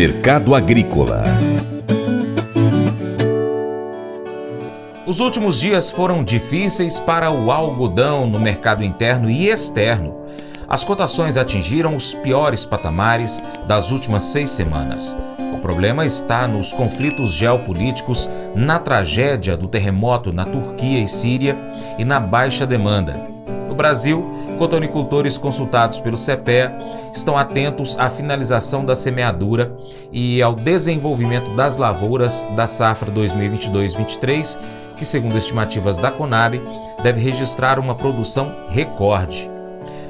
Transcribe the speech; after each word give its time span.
Mercado 0.00 0.54
Agrícola 0.54 1.24
Os 5.06 5.20
últimos 5.20 5.60
dias 5.60 5.90
foram 5.90 6.24
difíceis 6.24 6.98
para 6.98 7.30
o 7.30 7.50
algodão 7.50 8.26
no 8.26 8.40
mercado 8.40 8.82
interno 8.82 9.28
e 9.28 9.50
externo. 9.50 10.16
As 10.66 10.84
cotações 10.84 11.36
atingiram 11.36 11.94
os 11.94 12.14
piores 12.14 12.64
patamares 12.64 13.42
das 13.68 13.90
últimas 13.90 14.22
seis 14.22 14.48
semanas. 14.48 15.14
O 15.52 15.58
problema 15.58 16.06
está 16.06 16.48
nos 16.48 16.72
conflitos 16.72 17.34
geopolíticos, 17.34 18.26
na 18.54 18.78
tragédia 18.78 19.54
do 19.54 19.68
terremoto 19.68 20.32
na 20.32 20.46
Turquia 20.46 21.04
e 21.04 21.08
Síria 21.08 21.54
e 21.98 22.06
na 22.06 22.18
baixa 22.18 22.66
demanda. 22.66 23.20
No 23.68 23.74
Brasil, 23.74 24.39
cotonicultores 24.60 25.38
consultados 25.38 25.98
pelo 25.98 26.18
CPEA 26.18 26.78
estão 27.14 27.34
atentos 27.34 27.96
à 27.98 28.10
finalização 28.10 28.84
da 28.84 28.94
semeadura 28.94 29.74
e 30.12 30.42
ao 30.42 30.54
desenvolvimento 30.54 31.56
das 31.56 31.78
lavouras 31.78 32.44
da 32.54 32.66
safra 32.66 33.10
2022-23 33.10 34.58
que, 34.98 35.06
segundo 35.06 35.38
estimativas 35.38 35.96
da 35.96 36.10
Conab, 36.10 36.60
deve 37.02 37.22
registrar 37.22 37.78
uma 37.78 37.94
produção 37.94 38.54
recorde. 38.68 39.48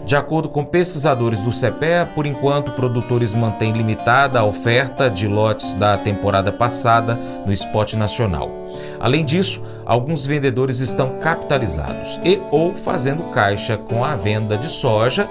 De 0.04 0.16
acordo 0.16 0.48
com 0.48 0.64
pesquisadores 0.64 1.42
do 1.42 1.52
CPEA, 1.52 2.08
por 2.12 2.26
enquanto, 2.26 2.72
produtores 2.72 3.32
mantêm 3.32 3.72
limitada 3.72 4.40
a 4.40 4.44
oferta 4.44 5.08
de 5.08 5.28
lotes 5.28 5.76
da 5.76 5.96
temporada 5.96 6.50
passada 6.50 7.14
no 7.46 7.52
spot 7.52 7.92
nacional. 7.94 8.50
Além 9.00 9.24
disso, 9.24 9.62
alguns 9.86 10.26
vendedores 10.26 10.80
estão 10.80 11.18
capitalizados 11.20 12.20
e 12.22 12.40
ou 12.50 12.74
fazendo 12.74 13.24
caixa 13.32 13.78
com 13.78 14.04
a 14.04 14.14
venda 14.14 14.58
de 14.58 14.68
soja 14.68 15.26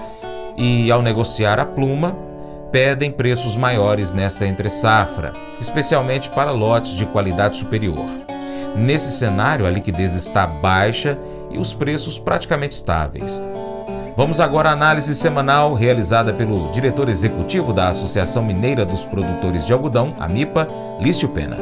e, 0.57 0.91
ao 0.91 1.03
negociar 1.03 1.59
a 1.59 1.65
pluma, 1.65 2.15
pedem 2.71 3.11
preços 3.11 3.55
maiores 3.55 4.11
nessa 4.11 4.45
entre-safra, 4.45 5.33
especialmente 5.61 6.29
para 6.31 6.51
lotes 6.51 6.93
de 6.93 7.05
qualidade 7.05 7.57
superior. 7.57 8.09
Nesse 8.75 9.11
cenário, 9.11 9.65
a 9.65 9.69
liquidez 9.69 10.13
está 10.13 10.45
baixa 10.47 11.17
e 11.51 11.57
os 11.57 11.73
preços 11.73 12.17
praticamente 12.17 12.75
estáveis. 12.75 13.43
Vamos 14.15 14.39
agora 14.39 14.69
à 14.69 14.73
análise 14.73 15.15
semanal 15.15 15.73
realizada 15.73 16.33
pelo 16.33 16.71
diretor 16.71 17.07
executivo 17.07 17.71
da 17.71 17.87
Associação 17.87 18.43
Mineira 18.43 18.85
dos 18.85 19.05
Produtores 19.05 19.65
de 19.65 19.73
Algodão, 19.73 20.13
a 20.19 20.27
MIPA, 20.27 20.67
Lício 20.99 21.29
Pena. 21.29 21.57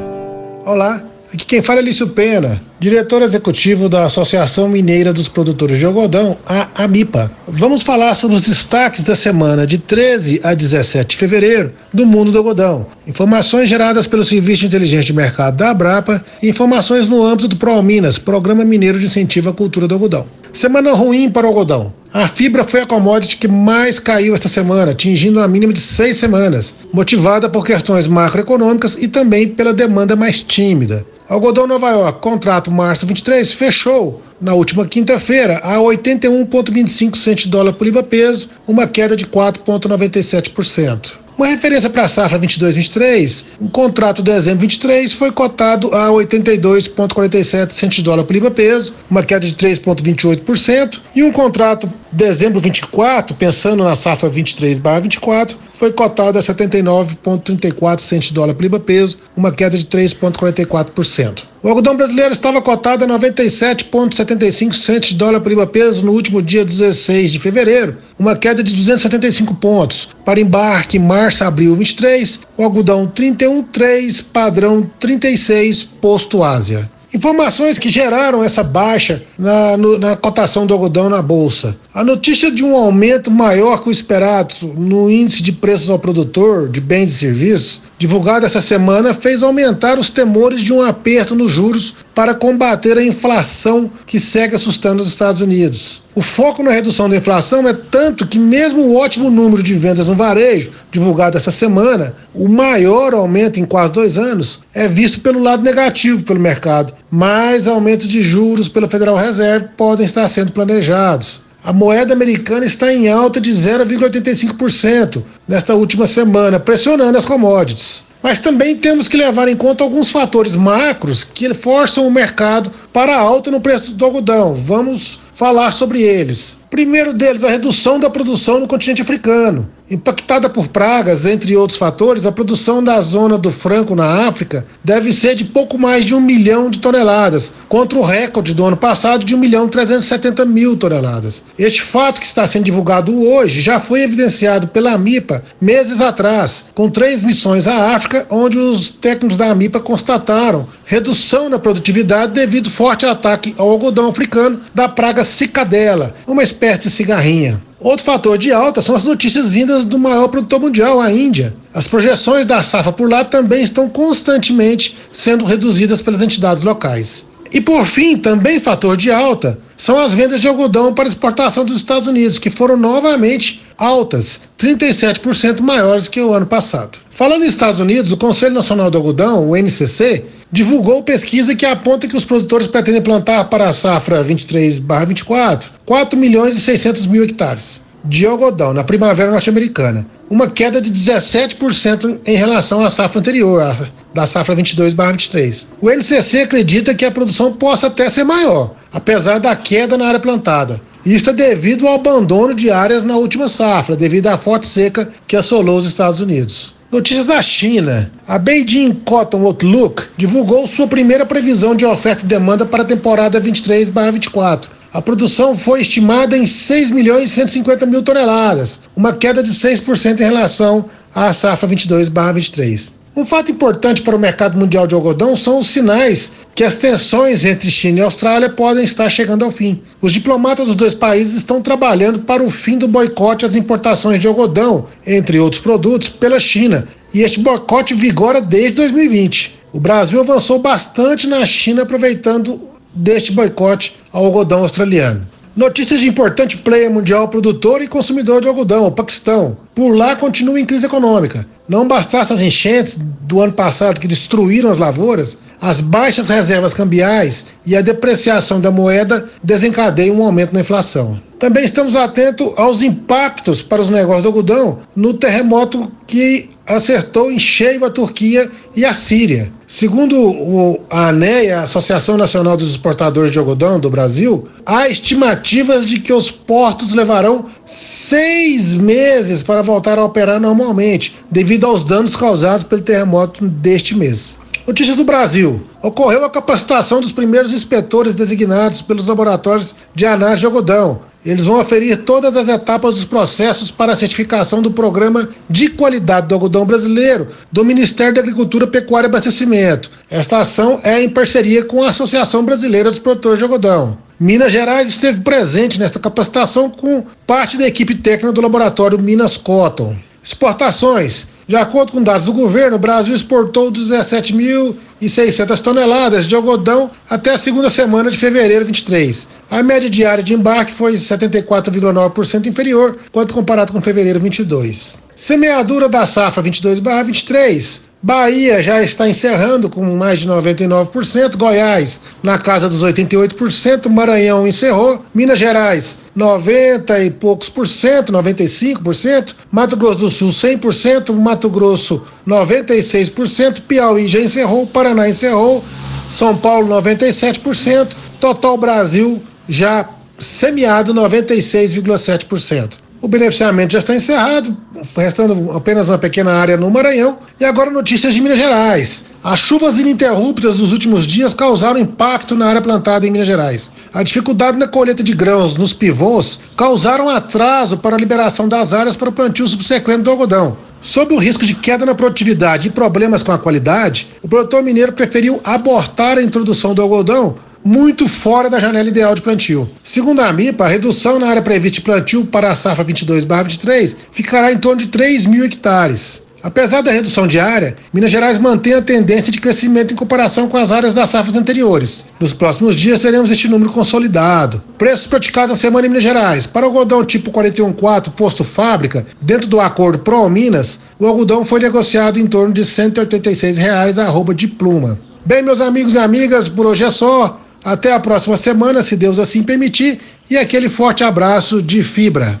Olá, 0.66 1.00
Aqui 1.32 1.44
quem 1.44 1.60
fala 1.60 1.80
é 1.80 1.82
Lício 1.82 2.08
Pena, 2.08 2.58
diretor 2.80 3.20
executivo 3.20 3.86
da 3.86 4.06
Associação 4.06 4.66
Mineira 4.66 5.12
dos 5.12 5.28
Produtores 5.28 5.78
de 5.78 5.84
Algodão, 5.84 6.38
a 6.46 6.68
AMIPA. 6.84 7.30
Vamos 7.46 7.82
falar 7.82 8.14
sobre 8.14 8.36
os 8.36 8.42
destaques 8.42 9.04
da 9.04 9.14
semana 9.14 9.66
de 9.66 9.76
13 9.76 10.40
a 10.42 10.54
17 10.54 11.10
de 11.10 11.16
fevereiro 11.18 11.70
do 11.92 12.06
mundo 12.06 12.32
do 12.32 12.38
algodão. 12.38 12.86
Informações 13.06 13.68
geradas 13.68 14.06
pelo 14.06 14.24
Serviço 14.24 14.62
de 14.62 14.68
Inteligência 14.68 15.04
de 15.04 15.12
Mercado 15.12 15.58
da 15.58 15.68
Abrapa 15.68 16.24
e 16.42 16.48
informações 16.48 17.06
no 17.06 17.22
âmbito 17.22 17.46
do 17.46 17.56
ProMinas, 17.56 18.16
Programa 18.16 18.64
Mineiro 18.64 18.98
de 18.98 19.04
Incentivo 19.04 19.50
à 19.50 19.52
Cultura 19.52 19.86
do 19.86 19.94
Algodão. 19.96 20.26
Semana 20.50 20.94
ruim 20.94 21.28
para 21.30 21.46
o 21.46 21.50
algodão. 21.50 21.92
A 22.10 22.26
fibra 22.26 22.64
foi 22.64 22.80
a 22.80 22.86
commodity 22.86 23.36
que 23.36 23.46
mais 23.46 23.98
caiu 23.98 24.34
esta 24.34 24.48
semana, 24.48 24.92
atingindo 24.92 25.40
a 25.40 25.46
mínima 25.46 25.74
de 25.74 25.80
seis 25.80 26.16
semanas, 26.16 26.74
motivada 26.90 27.50
por 27.50 27.66
questões 27.66 28.06
macroeconômicas 28.06 28.96
e 28.98 29.08
também 29.08 29.46
pela 29.46 29.74
demanda 29.74 30.16
mais 30.16 30.40
tímida. 30.40 31.04
Algodão 31.28 31.66
Nova 31.66 31.90
York, 31.90 32.20
contrato 32.22 32.70
março 32.70 33.04
23, 33.04 33.52
fechou 33.52 34.22
na 34.40 34.54
última 34.54 34.86
quinta-feira 34.86 35.58
a 35.58 35.76
81,25 35.76 37.16
centes 37.16 37.44
de 37.44 37.50
dólar 37.50 37.74
por 37.74 37.84
libra 37.84 38.02
peso, 38.02 38.48
uma 38.66 38.86
queda 38.86 39.14
de 39.14 39.26
4,97%. 39.26 41.10
Uma 41.36 41.46
referência 41.46 41.90
para 41.90 42.04
a 42.04 42.08
safra 42.08 42.38
22-23, 42.40 43.44
o 43.60 43.68
contrato 43.68 44.22
de 44.22 44.32
dezembro 44.32 44.60
23 44.60 45.12
foi 45.12 45.30
cotado 45.30 45.94
a 45.94 46.08
82,47 46.08 47.70
centos 47.72 47.96
de 47.98 48.02
dólar 48.02 48.24
por 48.24 48.32
libra 48.32 48.50
peso, 48.50 48.94
uma 49.10 49.22
queda 49.22 49.46
de 49.46 49.54
3,28%, 49.54 50.98
e 51.14 51.22
um 51.22 51.30
contrato 51.30 51.92
dezembro 52.10 52.60
24, 52.60 53.36
pensando 53.36 53.84
na 53.84 53.94
safra 53.94 54.30
23/24, 54.30 55.56
foi 55.70 55.92
cotado 55.92 56.38
a 56.38 56.42
79,34 56.42 58.00
centos 58.00 58.28
de 58.28 58.34
dólar 58.34 58.54
por 58.54 58.62
libra 58.62 58.80
peso, 58.80 59.18
uma 59.36 59.52
queda 59.52 59.76
de 59.78 59.84
3,44%. 59.84 61.42
O 61.62 61.68
algodão 61.68 61.96
brasileiro 61.96 62.32
estava 62.32 62.62
cotado 62.62 63.04
a 63.04 63.08
97,75 63.08 64.72
centos 64.72 65.10
de 65.10 65.16
dólar 65.16 65.40
por 65.40 65.48
libra 65.48 65.66
peso 65.66 66.04
no 66.04 66.12
último 66.12 66.40
dia 66.40 66.64
16 66.64 67.32
de 67.32 67.38
fevereiro, 67.38 67.96
uma 68.18 68.36
queda 68.36 68.62
de 68.62 68.74
275 68.74 69.54
pontos. 69.56 70.08
Para 70.24 70.40
embarque 70.40 70.98
março 70.98 71.44
abril 71.44 71.74
23, 71.74 72.40
o 72.56 72.62
algodão 72.62 73.06
31,3, 73.06 74.24
padrão 74.32 74.88
36, 74.98 75.82
posto 75.82 76.42
Ásia. 76.44 76.88
Informações 77.12 77.78
que 77.78 77.88
geraram 77.88 78.44
essa 78.44 78.62
baixa 78.62 79.22
na, 79.38 79.76
no, 79.76 79.98
na, 79.98 80.14
cotação 80.14 80.66
do 80.66 80.74
algodão 80.74 81.08
na 81.08 81.22
bolsa. 81.22 81.76
A 81.92 82.04
notícia 82.04 82.50
de 82.50 82.62
um 82.62 82.76
aumento 82.76 83.30
maior 83.30 83.82
que 83.82 83.88
o 83.88 83.92
esperado 83.92 84.54
no 84.76 85.10
índice 85.10 85.42
de 85.42 85.52
preços 85.52 85.88
ao 85.88 85.98
produtor 85.98 86.68
de 86.68 86.80
bens 86.80 87.10
e 87.10 87.18
serviços, 87.18 87.82
divulgado 87.98 88.46
essa 88.46 88.60
semana, 88.60 89.12
fez 89.12 89.42
aumentar 89.42 89.98
os 89.98 90.08
temores 90.08 90.62
de 90.62 90.72
um 90.72 90.82
aperto 90.82 91.34
nos 91.34 91.50
juros 91.50 91.96
para 92.14 92.32
combater 92.32 92.96
a 92.96 93.04
inflação 93.04 93.90
que 94.06 94.18
segue 94.18 94.54
assustando 94.54 95.02
os 95.02 95.08
Estados 95.08 95.40
Unidos. 95.40 96.02
O 96.14 96.22
foco 96.22 96.62
na 96.62 96.70
redução 96.70 97.08
da 97.08 97.16
inflação 97.16 97.66
é 97.66 97.72
tanto 97.72 98.26
que, 98.26 98.38
mesmo 98.38 98.82
o 98.82 98.96
ótimo 98.96 99.30
número 99.30 99.62
de 99.62 99.74
vendas 99.74 100.06
no 100.06 100.14
varejo, 100.14 100.70
divulgado 100.90 101.36
essa 101.36 101.50
semana, 101.50 102.14
o 102.34 102.48
maior 102.48 103.14
aumento 103.14 103.60
em 103.60 103.64
quase 103.64 103.92
dois 103.92 104.16
anos, 104.16 104.60
é 104.74 104.88
visto 104.88 105.20
pelo 105.20 105.42
lado 105.42 105.62
negativo 105.62 106.22
pelo 106.22 106.40
mercado. 106.40 106.92
Mais 107.10 107.66
aumentos 107.66 108.08
de 108.08 108.22
juros 108.22 108.68
pela 108.68 108.88
Federal 108.88 109.16
Reserve 109.16 109.68
podem 109.76 110.06
estar 110.06 110.26
sendo 110.28 110.52
planejados. 110.52 111.40
A 111.68 111.72
moeda 111.74 112.14
americana 112.14 112.64
está 112.64 112.90
em 112.90 113.10
alta 113.10 113.38
de 113.38 113.50
0,85% 113.50 115.22
nesta 115.46 115.74
última 115.74 116.06
semana, 116.06 116.58
pressionando 116.58 117.18
as 117.18 117.26
commodities. 117.26 118.02
Mas 118.22 118.38
também 118.38 118.74
temos 118.74 119.06
que 119.06 119.18
levar 119.18 119.48
em 119.48 119.54
conta 119.54 119.84
alguns 119.84 120.10
fatores 120.10 120.54
macros 120.54 121.24
que 121.24 121.52
forçam 121.52 122.08
o 122.08 122.10
mercado 122.10 122.72
para 122.90 123.14
a 123.14 123.20
alta 123.20 123.50
no 123.50 123.60
preço 123.60 123.92
do 123.92 124.02
algodão. 124.02 124.54
Vamos 124.54 125.18
falar 125.34 125.70
sobre 125.72 126.00
eles. 126.00 126.56
Primeiro 126.70 127.14
deles, 127.14 127.42
a 127.44 127.50
redução 127.50 127.98
da 127.98 128.10
produção 128.10 128.60
no 128.60 128.68
continente 128.68 129.00
africano. 129.00 129.68
Impactada 129.90 130.50
por 130.50 130.68
pragas, 130.68 131.24
entre 131.24 131.56
outros 131.56 131.78
fatores, 131.78 132.26
a 132.26 132.32
produção 132.32 132.84
da 132.84 133.00
zona 133.00 133.38
do 133.38 133.50
franco 133.50 133.94
na 133.94 134.28
África 134.28 134.66
deve 134.84 135.14
ser 135.14 135.34
de 135.34 135.46
pouco 135.46 135.78
mais 135.78 136.04
de 136.04 136.14
um 136.14 136.20
milhão 136.20 136.68
de 136.68 136.78
toneladas, 136.78 137.54
contra 137.70 137.98
o 137.98 138.02
recorde 138.02 138.52
do 138.52 138.66
ano 138.66 138.76
passado 138.76 139.24
de 139.24 139.34
1 139.34 139.38
milhão 139.38 139.66
370 139.66 140.44
mil 140.44 140.76
toneladas. 140.76 141.42
Este 141.58 141.80
fato 141.80 142.20
que 142.20 142.26
está 142.26 142.46
sendo 142.46 142.64
divulgado 142.64 143.18
hoje 143.18 143.62
já 143.62 143.80
foi 143.80 144.02
evidenciado 144.02 144.68
pela 144.68 144.92
AMIPA 144.92 145.42
meses 145.58 146.02
atrás, 146.02 146.66
com 146.74 146.90
três 146.90 147.22
missões 147.22 147.66
à 147.66 147.94
África, 147.94 148.26
onde 148.28 148.58
os 148.58 148.90
técnicos 148.90 149.38
da 149.38 149.50
AMIPA 149.50 149.80
constataram 149.80 150.68
redução 150.84 151.48
na 151.48 151.58
produtividade 151.58 152.32
devido 152.32 152.66
ao 152.66 152.72
forte 152.72 153.06
ataque 153.06 153.54
ao 153.56 153.70
algodão 153.70 154.10
africano 154.10 154.60
da 154.74 154.86
praga 154.86 155.24
cicadela, 155.24 156.14
uma 156.26 156.42
espécie 156.42 156.57
de 156.58 156.90
cigarrinha. 156.90 157.62
Outro 157.80 158.04
fator 158.04 158.36
de 158.36 158.52
alta 158.52 158.82
são 158.82 158.96
as 158.96 159.04
notícias 159.04 159.52
vindas 159.52 159.84
do 159.84 159.98
maior 159.98 160.28
produtor 160.28 160.60
mundial, 160.60 161.00
a 161.00 161.12
Índia. 161.12 161.54
As 161.72 161.86
projeções 161.86 162.44
da 162.44 162.62
safra 162.62 162.92
por 162.92 163.08
lá 163.08 163.24
também 163.24 163.62
estão 163.62 163.88
constantemente 163.88 164.96
sendo 165.12 165.44
reduzidas 165.44 166.02
pelas 166.02 166.20
entidades 166.20 166.64
locais. 166.64 167.24
E 167.52 167.60
por 167.60 167.86
fim, 167.86 168.16
também 168.16 168.60
fator 168.60 168.96
de 168.96 169.10
alta, 169.10 169.58
são 169.76 169.98
as 169.98 170.12
vendas 170.12 170.40
de 170.40 170.48
algodão 170.48 170.92
para 170.92 171.08
exportação 171.08 171.64
dos 171.64 171.76
Estados 171.76 172.08
Unidos, 172.08 172.38
que 172.38 172.50
foram 172.50 172.76
novamente 172.76 173.62
altas, 173.78 174.40
37% 174.58 175.60
maiores 175.60 176.08
que 176.08 176.20
o 176.20 176.32
ano 176.32 176.46
passado. 176.46 176.98
Falando 177.10 177.44
em 177.44 177.48
Estados 177.48 177.80
Unidos, 177.80 178.12
o 178.12 178.16
Conselho 178.16 178.54
Nacional 178.54 178.90
do 178.90 178.98
Algodão, 178.98 179.48
o 179.48 179.56
NCC, 179.56 180.24
divulgou 180.50 181.02
pesquisa 181.02 181.54
que 181.54 181.66
aponta 181.66 182.08
que 182.08 182.16
os 182.16 182.24
produtores 182.24 182.66
pretendem 182.66 183.02
plantar 183.02 183.44
para 183.44 183.68
a 183.68 183.72
safra 183.72 184.24
23/24 184.24 185.68
4 185.84 186.18
milhões 186.18 186.56
e 186.56 186.60
600 186.60 187.06
mil 187.06 187.24
hectares 187.24 187.82
de 188.04 188.24
algodão 188.24 188.72
na 188.72 188.84
primavera 188.84 189.30
norte-americana, 189.30 190.06
uma 190.30 190.48
queda 190.48 190.80
de 190.80 190.90
17% 190.90 192.20
em 192.24 192.36
relação 192.36 192.84
à 192.84 192.88
safra 192.88 193.20
anterior, 193.20 193.90
da 194.14 194.24
safra 194.24 194.54
22/23. 194.54 195.66
O 195.80 195.90
NCC 195.90 196.42
acredita 196.42 196.94
que 196.94 197.04
a 197.04 197.10
produção 197.10 197.52
possa 197.52 197.88
até 197.88 198.08
ser 198.08 198.24
maior, 198.24 198.74
apesar 198.92 199.38
da 199.38 199.54
queda 199.54 199.98
na 199.98 200.06
área 200.06 200.20
plantada. 200.20 200.80
Isto 201.04 201.30
é 201.30 201.32
devido 201.32 201.86
ao 201.86 201.94
abandono 201.94 202.54
de 202.54 202.70
áreas 202.70 203.04
na 203.04 203.16
última 203.16 203.48
safra, 203.48 203.96
devido 203.96 204.26
à 204.26 204.36
forte 204.36 204.66
seca 204.66 205.08
que 205.26 205.36
assolou 205.36 205.78
os 205.78 205.86
Estados 205.86 206.20
Unidos. 206.20 206.74
Notícias 206.90 207.26
da 207.26 207.42
China. 207.42 208.10
A 208.26 208.38
Beijing 208.38 208.94
Cotton 209.04 209.44
Outlook 209.44 210.04
divulgou 210.16 210.66
sua 210.66 210.86
primeira 210.86 211.26
previsão 211.26 211.76
de 211.76 211.84
oferta 211.84 212.24
e 212.24 212.26
demanda 212.28 212.64
para 212.64 212.82
a 212.82 212.86
temporada 212.86 213.38
23/24. 213.38 214.70
A 214.90 215.02
produção 215.02 215.54
foi 215.54 215.82
estimada 215.82 216.34
em 216.34 216.46
6 216.46 216.90
milhões 216.90 217.30
e 217.30 217.34
150 217.34 217.84
mil 217.84 218.02
toneladas, 218.02 218.80
uma 218.96 219.12
queda 219.12 219.42
de 219.42 219.50
6% 219.50 220.20
em 220.20 220.24
relação 220.24 220.86
à 221.14 221.30
safra 221.34 221.68
22/23. 221.68 222.92
Um 223.18 223.24
fato 223.24 223.50
importante 223.50 224.00
para 224.02 224.14
o 224.14 224.18
mercado 224.18 224.56
mundial 224.56 224.86
de 224.86 224.94
algodão 224.94 225.34
são 225.34 225.58
os 225.58 225.66
sinais 225.66 226.34
que 226.54 226.62
as 226.62 226.76
tensões 226.76 227.44
entre 227.44 227.68
China 227.68 227.98
e 227.98 228.02
Austrália 228.02 228.48
podem 228.48 228.84
estar 228.84 229.08
chegando 229.08 229.44
ao 229.44 229.50
fim. 229.50 229.82
Os 230.00 230.12
diplomatas 230.12 230.68
dos 230.68 230.76
dois 230.76 230.94
países 230.94 231.34
estão 231.34 231.60
trabalhando 231.60 232.20
para 232.20 232.44
o 232.44 232.48
fim 232.48 232.78
do 232.78 232.86
boicote 232.86 233.44
às 233.44 233.56
importações 233.56 234.20
de 234.20 234.28
algodão, 234.28 234.86
entre 235.04 235.40
outros 235.40 235.60
produtos, 235.60 236.08
pela 236.08 236.38
China, 236.38 236.86
e 237.12 237.22
este 237.22 237.40
boicote 237.40 237.92
vigora 237.92 238.40
desde 238.40 238.76
2020. 238.76 239.58
O 239.72 239.80
Brasil 239.80 240.20
avançou 240.20 240.60
bastante 240.60 241.26
na 241.26 241.44
China 241.44 241.82
aproveitando 241.82 242.60
deste 242.94 243.32
boicote 243.32 243.96
ao 244.12 244.26
algodão 244.26 244.60
australiano. 244.60 245.26
Notícias 245.58 246.00
de 246.00 246.08
importante 246.08 246.56
player 246.56 246.88
mundial 246.88 247.26
produtor 247.26 247.82
e 247.82 247.88
consumidor 247.88 248.40
de 248.40 248.46
algodão, 248.46 248.86
o 248.86 248.92
Paquistão. 248.92 249.56
Por 249.74 249.90
lá 249.90 250.14
continua 250.14 250.60
em 250.60 250.64
crise 250.64 250.86
econômica. 250.86 251.44
Não 251.68 251.88
bastasse 251.88 252.32
as 252.32 252.40
enchentes 252.40 252.96
do 253.22 253.40
ano 253.40 253.52
passado 253.52 254.00
que 254.00 254.06
destruíram 254.06 254.70
as 254.70 254.78
lavouras, 254.78 255.36
as 255.60 255.80
baixas 255.80 256.28
reservas 256.28 256.74
cambiais 256.74 257.46
e 257.66 257.74
a 257.74 257.80
depreciação 257.80 258.60
da 258.60 258.70
moeda 258.70 259.28
desencadeiam 259.42 260.20
um 260.20 260.22
aumento 260.22 260.52
na 260.52 260.60
inflação. 260.60 261.20
Também 261.40 261.64
estamos 261.64 261.96
atentos 261.96 262.52
aos 262.56 262.80
impactos 262.80 263.60
para 263.60 263.82
os 263.82 263.90
negócios 263.90 264.22
do 264.22 264.28
algodão 264.28 264.78
no 264.94 265.12
terremoto 265.12 265.90
que 266.06 266.50
acertou 266.68 267.32
em 267.32 267.38
cheio 267.38 267.84
a 267.84 267.90
Turquia 267.90 268.50
e 268.76 268.84
a 268.84 268.92
Síria. 268.92 269.50
Segundo 269.66 270.16
o, 270.18 270.80
a 270.90 271.08
ANEA, 271.08 271.60
a 271.60 271.62
Associação 271.62 272.16
Nacional 272.16 272.56
dos 272.56 272.70
Exportadores 272.70 273.30
de 273.30 273.38
Algodão 273.38 273.80
do 273.80 273.90
Brasil, 273.90 274.46
há 274.64 274.88
estimativas 274.88 275.86
de 275.86 275.98
que 275.98 276.12
os 276.12 276.30
portos 276.30 276.92
levarão 276.92 277.46
seis 277.64 278.74
meses 278.74 279.42
para 279.42 279.62
voltar 279.62 279.98
a 279.98 280.04
operar 280.04 280.40
normalmente, 280.40 281.16
devido 281.30 281.66
aos 281.66 281.84
danos 281.84 282.14
causados 282.14 282.64
pelo 282.64 282.82
terremoto 282.82 283.46
deste 283.48 283.96
mês. 283.96 284.38
Notícias 284.66 284.96
do 284.96 285.04
Brasil. 285.04 285.62
Ocorreu 285.82 286.24
a 286.24 286.30
capacitação 286.30 287.00
dos 287.00 287.12
primeiros 287.12 287.54
inspetores 287.54 288.12
designados 288.12 288.82
pelos 288.82 289.06
laboratórios 289.06 289.74
de 289.94 290.04
análise 290.04 290.40
de 290.40 290.46
algodão. 290.46 291.07
Eles 291.28 291.44
vão 291.44 291.60
aferir 291.60 291.94
todas 292.04 292.38
as 292.38 292.48
etapas 292.48 292.94
dos 292.94 293.04
processos 293.04 293.70
para 293.70 293.92
a 293.92 293.94
certificação 293.94 294.62
do 294.62 294.70
Programa 294.70 295.28
de 295.46 295.68
Qualidade 295.68 296.26
do 296.26 296.34
Algodão 296.34 296.64
Brasileiro 296.64 297.28
do 297.52 297.66
Ministério 297.66 298.14
da 298.14 298.22
Agricultura, 298.22 298.66
Pecuária 298.66 299.08
e 299.08 299.10
Abastecimento. 299.10 299.90
Esta 300.08 300.38
ação 300.38 300.80
é 300.82 301.02
em 301.02 301.10
parceria 301.10 301.62
com 301.62 301.82
a 301.82 301.90
Associação 301.90 302.42
Brasileira 302.42 302.88
dos 302.88 302.98
Produtores 302.98 303.36
de 303.36 303.44
Algodão. 303.44 303.98
Minas 304.18 304.50
Gerais 304.50 304.88
esteve 304.88 305.20
presente 305.20 305.78
nesta 305.78 305.98
capacitação 305.98 306.70
com 306.70 307.04
parte 307.26 307.58
da 307.58 307.66
equipe 307.66 307.94
técnica 307.94 308.32
do 308.32 308.40
laboratório 308.40 308.98
Minas 308.98 309.36
Cotton. 309.36 309.96
Exportações. 310.24 311.28
De 311.48 311.56
acordo 311.56 311.92
com 311.92 312.02
dados 312.02 312.26
do 312.26 312.32
governo, 312.34 312.76
o 312.76 312.78
Brasil 312.78 313.14
exportou 313.14 313.72
17.600 313.72 315.58
toneladas 315.62 316.26
de 316.26 316.34
algodão 316.34 316.90
até 317.08 317.32
a 317.32 317.38
segunda 317.38 317.70
semana 317.70 318.10
de 318.10 318.18
fevereiro 318.18 318.66
23. 318.66 319.26
A 319.50 319.62
média 319.62 319.88
diária 319.88 320.22
de 320.22 320.34
embarque 320.34 320.74
foi 320.74 320.92
74,9% 320.92 322.44
inferior 322.44 322.98
quando 323.10 323.32
comparado 323.32 323.72
com 323.72 323.80
fevereiro 323.80 324.20
22. 324.20 324.98
Semeadura 325.16 325.88
da 325.88 326.04
safra 326.04 326.42
22/23 326.42 327.87
Bahia 328.00 328.62
já 328.62 328.80
está 328.80 329.08
encerrando 329.08 329.68
com 329.68 329.84
mais 329.96 330.20
de 330.20 330.28
99%, 330.28 331.36
Goiás 331.36 332.00
na 332.22 332.38
casa 332.38 332.68
dos 332.68 332.78
88%, 332.80 333.88
Maranhão 333.88 334.46
encerrou, 334.46 335.04
Minas 335.12 335.38
Gerais 335.40 335.98
90 336.14 337.04
e 337.04 337.10
poucos 337.10 337.48
por 337.48 337.66
cento, 337.66 338.12
95%, 338.12 339.34
Mato 339.50 339.76
Grosso 339.76 339.98
do 339.98 340.10
Sul 340.10 340.30
100%, 340.30 341.12
Mato 341.12 341.50
Grosso 341.50 342.06
96%, 342.26 343.62
Piauí 343.66 344.06
já 344.06 344.20
encerrou, 344.20 344.64
Paraná 344.64 345.08
encerrou, 345.08 345.64
São 346.08 346.36
Paulo 346.36 346.68
97%, 346.68 347.88
total 348.20 348.56
Brasil 348.56 349.20
já 349.48 349.88
semiado 350.20 350.94
96,7%. 350.94 352.74
O 353.00 353.06
beneficiamento 353.08 353.72
já 353.72 353.78
está 353.78 353.94
encerrado, 353.94 354.56
restando 354.96 355.52
apenas 355.52 355.88
uma 355.88 355.98
pequena 355.98 356.32
área 356.32 356.56
no 356.56 356.70
Maranhão. 356.70 357.18
E 357.38 357.44
agora 357.44 357.70
notícias 357.70 358.14
de 358.14 358.20
Minas 358.20 358.38
Gerais. 358.38 359.04
As 359.22 359.40
chuvas 359.40 359.78
ininterruptas 359.78 360.56
dos 360.56 360.72
últimos 360.72 361.06
dias 361.06 361.34
causaram 361.34 361.80
impacto 361.80 362.34
na 362.34 362.46
área 362.46 362.62
plantada 362.62 363.06
em 363.06 363.10
Minas 363.10 363.26
Gerais. 363.26 363.70
A 363.92 364.02
dificuldade 364.02 364.58
na 364.58 364.68
colheita 364.68 365.02
de 365.02 365.12
grãos 365.12 365.54
nos 365.54 365.72
pivôs 365.72 366.40
causaram 366.56 367.08
atraso 367.08 367.78
para 367.78 367.96
a 367.96 367.98
liberação 367.98 368.48
das 368.48 368.72
áreas 368.72 368.96
para 368.96 369.08
o 369.08 369.12
plantio 369.12 369.46
subsequente 369.46 370.02
do 370.02 370.10
algodão. 370.10 370.56
Sob 370.80 371.12
o 371.12 371.18
risco 371.18 371.44
de 371.44 371.54
queda 371.54 371.84
na 371.84 371.94
produtividade 371.94 372.68
e 372.68 372.70
problemas 372.70 373.22
com 373.22 373.32
a 373.32 373.38
qualidade, 373.38 374.08
o 374.22 374.28
produtor 374.28 374.62
mineiro 374.62 374.92
preferiu 374.92 375.40
abortar 375.42 376.18
a 376.18 376.22
introdução 376.22 376.72
do 376.72 376.80
algodão 376.80 377.36
muito 377.68 378.08
fora 378.08 378.48
da 378.48 378.58
janela 378.58 378.88
ideal 378.88 379.14
de 379.14 379.20
plantio. 379.20 379.68
Segundo 379.84 380.22
a 380.22 380.32
MIPA, 380.32 380.64
a 380.64 380.68
redução 380.68 381.18
na 381.18 381.28
área 381.28 381.42
prevista 381.42 381.74
de 381.74 381.80
plantio 381.82 382.24
para 382.24 382.50
a 382.50 382.54
safra 382.54 382.82
22/23 382.82 383.94
ficará 384.10 384.50
em 384.50 384.56
torno 384.56 384.80
de 384.80 384.86
3 384.86 385.26
mil 385.26 385.44
hectares. 385.44 386.22
Apesar 386.42 386.80
da 386.80 386.90
redução 386.90 387.26
de 387.26 387.38
área, 387.38 387.76
Minas 387.92 388.10
Gerais 388.10 388.38
mantém 388.38 388.72
a 388.72 388.80
tendência 388.80 389.30
de 389.30 389.38
crescimento 389.38 389.92
em 389.92 389.96
comparação 389.96 390.48
com 390.48 390.56
as 390.56 390.72
áreas 390.72 390.94
das 390.94 391.10
safras 391.10 391.36
anteriores. 391.36 392.04
Nos 392.18 392.32
próximos 392.32 392.74
dias 392.74 393.00
teremos 393.00 393.30
este 393.30 393.48
número 393.48 393.70
consolidado. 393.70 394.62
Preços 394.78 395.06
praticados 395.06 395.50
na 395.50 395.56
semana 395.56 395.86
em 395.86 395.90
Minas 395.90 396.04
Gerais. 396.04 396.46
Para 396.46 396.64
o 396.64 396.70
algodão 396.70 397.04
tipo 397.04 397.30
414 397.30 398.16
posto 398.16 398.44
fábrica, 398.44 399.06
dentro 399.20 399.46
do 399.46 399.60
acordo 399.60 399.98
Pro 399.98 400.26
Minas, 400.30 400.80
o 400.98 401.06
algodão 401.06 401.44
foi 401.44 401.60
negociado 401.60 402.18
em 402.18 402.26
torno 402.26 402.54
de 402.54 402.64
186 402.64 403.58
reais 403.58 403.98
a 403.98 404.06
arroba 404.06 404.32
de 404.32 404.48
pluma. 404.48 404.98
Bem, 405.26 405.42
meus 405.42 405.60
amigos 405.60 405.96
e 405.96 405.98
amigas, 405.98 406.48
por 406.48 406.64
hoje 406.64 406.84
é 406.84 406.90
só. 406.90 407.38
Até 407.68 407.92
a 407.92 408.00
próxima 408.00 408.34
semana, 408.34 408.82
se 408.82 408.96
Deus 408.96 409.18
assim 409.18 409.42
permitir, 409.42 410.00
e 410.30 410.38
aquele 410.38 410.70
forte 410.70 411.04
abraço 411.04 411.60
de 411.60 411.82
fibra. 411.82 412.40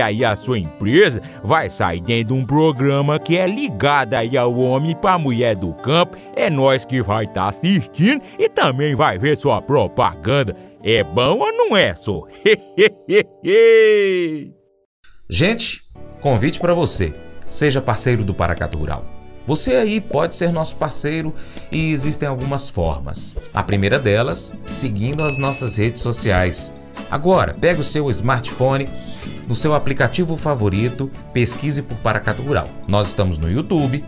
aí 0.00 0.24
a 0.24 0.34
sua 0.36 0.58
empresa 0.58 1.20
vai 1.44 1.68
sair 1.70 2.00
dentro 2.00 2.34
de 2.34 2.40
um 2.40 2.44
programa 2.44 3.18
que 3.18 3.36
é 3.36 3.46
ligado 3.46 4.14
aí 4.14 4.36
ao 4.36 4.56
homem 4.56 4.96
para 4.96 5.18
mulher 5.18 5.54
do 5.56 5.72
campo. 5.74 6.16
É 6.34 6.48
nós 6.48 6.84
que 6.84 7.02
vai 7.02 7.24
estar 7.24 7.42
tá 7.42 7.48
assistindo 7.48 8.22
e 8.38 8.48
também 8.48 8.94
vai 8.94 9.18
ver 9.18 9.36
sua 9.36 9.60
propaganda. 9.60 10.56
É 10.82 11.04
bom 11.04 11.38
ou 11.38 11.52
não 11.52 11.76
é, 11.76 11.94
só? 11.94 12.24
Gente, 15.28 15.82
Convite 16.20 16.60
para 16.60 16.74
você. 16.74 17.14
Seja 17.48 17.80
parceiro 17.80 18.22
do 18.22 18.34
Paracatu 18.34 18.76
Rural. 18.76 19.06
Você 19.46 19.74
aí 19.74 20.00
pode 20.02 20.36
ser 20.36 20.52
nosso 20.52 20.76
parceiro 20.76 21.34
e 21.72 21.90
existem 21.90 22.28
algumas 22.28 22.68
formas. 22.68 23.34
A 23.54 23.62
primeira 23.62 23.98
delas, 23.98 24.52
seguindo 24.66 25.24
as 25.24 25.38
nossas 25.38 25.76
redes 25.76 26.02
sociais. 26.02 26.74
Agora, 27.10 27.56
pegue 27.58 27.80
o 27.80 27.84
seu 27.84 28.10
smartphone, 28.10 28.86
no 29.46 29.54
seu 29.54 29.74
aplicativo 29.74 30.36
favorito, 30.36 31.10
pesquise 31.32 31.82
por 31.82 31.96
Paracatu 31.98 32.42
Rural. 32.42 32.68
Nós 32.86 33.08
estamos 33.08 33.38
no 33.38 33.50
YouTube, 33.50 34.04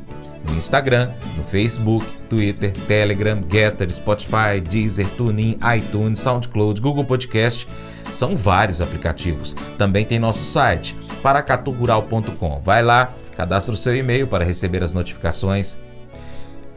no 0.49 0.55
Instagram, 0.57 1.11
no 1.37 1.45
Facebook, 1.45 2.07
Twitter, 2.29 2.73
Telegram, 2.87 3.41
Getter, 3.49 3.91
Spotify, 3.93 4.61
Deezer, 4.61 5.09
TuneIn, 5.11 5.59
iTunes, 5.77 6.19
SoundCloud, 6.21 6.81
Google 6.81 7.05
Podcast. 7.05 7.69
São 8.11 8.37
vários 8.37 8.81
aplicativos. 8.81 9.55
Também 9.79 10.05
tem 10.05 10.19
nosso 10.19 10.45
site 10.45 10.97
paracaturural.com. 11.23 12.61
Vai 12.65 12.83
lá, 12.83 13.15
cadastra 13.37 13.75
o 13.75 13.77
seu 13.77 13.97
e-mail 13.97 14.27
para 14.27 14.45
receber 14.45 14.83
as 14.83 14.93
notificações. 14.93 15.79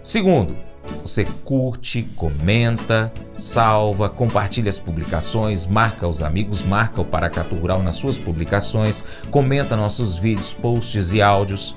Segundo, 0.04 0.56
você 1.02 1.26
curte, 1.44 2.04
comenta, 2.16 3.12
salva, 3.38 4.10
compartilha 4.10 4.70
as 4.70 4.80
publicações, 4.80 5.66
marca 5.66 6.08
os 6.08 6.22
amigos, 6.22 6.64
marca 6.64 7.02
o 7.02 7.06
Paracatu 7.06 7.56
Rural 7.56 7.84
nas 7.84 7.96
suas 7.96 8.18
publicações, 8.18 9.04
comenta 9.30 9.76
nossos 9.76 10.18
vídeos, 10.18 10.54
posts 10.54 11.12
e 11.12 11.22
áudios. 11.22 11.76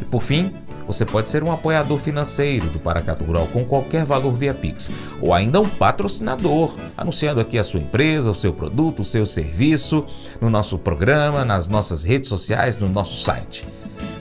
E 0.00 0.04
por 0.04 0.22
fim, 0.22 0.52
você 0.86 1.04
pode 1.04 1.28
ser 1.28 1.42
um 1.42 1.52
apoiador 1.52 1.98
financeiro 1.98 2.68
do 2.68 2.78
Paracatu 2.78 3.24
Rural 3.24 3.46
com 3.52 3.64
qualquer 3.64 4.04
valor 4.04 4.32
via 4.32 4.52
Pix, 4.52 4.90
ou 5.20 5.32
ainda 5.32 5.60
um 5.60 5.68
patrocinador, 5.68 6.74
anunciando 6.96 7.40
aqui 7.40 7.58
a 7.58 7.64
sua 7.64 7.80
empresa, 7.80 8.30
o 8.30 8.34
seu 8.34 8.52
produto, 8.52 9.00
o 9.00 9.04
seu 9.04 9.24
serviço, 9.24 10.04
no 10.40 10.50
nosso 10.50 10.78
programa, 10.78 11.44
nas 11.44 11.68
nossas 11.68 12.04
redes 12.04 12.28
sociais, 12.28 12.76
no 12.76 12.88
nosso 12.88 13.22
site. 13.22 13.66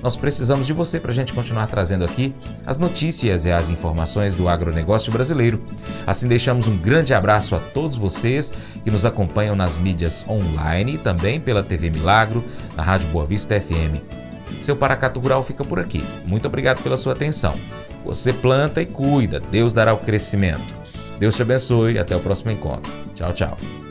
Nós 0.01 0.15
precisamos 0.15 0.65
de 0.65 0.73
você 0.73 0.99
para 0.99 1.11
a 1.11 1.13
gente 1.13 1.33
continuar 1.33 1.67
trazendo 1.67 2.03
aqui 2.03 2.33
as 2.65 2.79
notícias 2.79 3.45
e 3.45 3.51
as 3.51 3.69
informações 3.69 4.35
do 4.35 4.49
agronegócio 4.49 5.11
brasileiro. 5.11 5.63
Assim, 6.07 6.27
deixamos 6.27 6.67
um 6.67 6.77
grande 6.77 7.13
abraço 7.13 7.55
a 7.55 7.59
todos 7.59 7.95
vocês 7.97 8.51
que 8.83 8.91
nos 8.91 9.05
acompanham 9.05 9.55
nas 9.55 9.77
mídias 9.77 10.25
online 10.27 10.95
e 10.95 10.97
também 10.97 11.39
pela 11.39 11.63
TV 11.63 11.89
Milagro, 11.89 12.43
na 12.75 12.83
Rádio 12.83 13.09
Boa 13.09 13.25
Vista 13.25 13.59
FM. 13.59 14.01
Seu 14.59 14.75
Paracato 14.75 15.19
Rural 15.19 15.43
fica 15.43 15.63
por 15.63 15.79
aqui. 15.79 16.03
Muito 16.25 16.47
obrigado 16.47 16.81
pela 16.81 16.97
sua 16.97 17.13
atenção. 17.13 17.53
Você 18.03 18.33
planta 18.33 18.81
e 18.81 18.85
cuida, 18.85 19.39
Deus 19.39 19.73
dará 19.73 19.93
o 19.93 19.97
crescimento. 19.97 20.81
Deus 21.19 21.35
te 21.35 21.43
abençoe 21.43 21.99
até 21.99 22.15
o 22.15 22.19
próximo 22.19 22.51
encontro. 22.51 22.91
Tchau, 23.13 23.31
tchau. 23.33 23.90